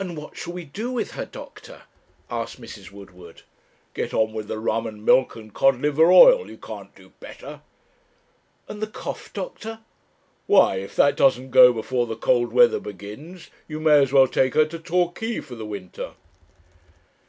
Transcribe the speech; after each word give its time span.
'And 0.00 0.16
what 0.16 0.36
shall 0.36 0.52
we 0.54 0.64
do 0.64 0.90
with 0.90 1.12
her, 1.12 1.24
doctor?' 1.24 1.82
asked 2.28 2.60
Mrs. 2.60 2.90
Woodward. 2.90 3.42
'Go 3.94 4.02
on 4.06 4.32
with 4.32 4.48
the 4.48 4.58
rum 4.58 4.88
and 4.88 5.04
milk 5.06 5.36
and 5.36 5.54
cod 5.54 5.80
liver 5.80 6.10
oil, 6.10 6.50
you 6.50 6.56
can't 6.56 6.92
do 6.96 7.10
better.' 7.20 7.60
'And 8.66 8.82
the 8.82 8.88
cough, 8.88 9.32
doctor?' 9.32 9.78
'Why, 10.48 10.78
if 10.78 10.96
that 10.96 11.16
doesn't 11.16 11.52
go 11.52 11.72
before 11.72 12.08
the 12.08 12.16
cold 12.16 12.52
weather 12.52 12.80
begins, 12.80 13.48
you 13.68 13.78
may 13.78 14.02
as 14.02 14.12
well 14.12 14.26
take 14.26 14.54
her 14.54 14.64
to 14.64 14.80
Torquay 14.80 15.38
for 15.38 15.54
the 15.54 15.64
winter.' 15.64 16.14